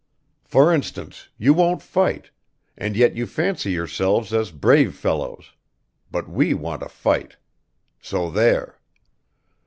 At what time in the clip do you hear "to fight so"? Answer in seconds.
6.81-8.31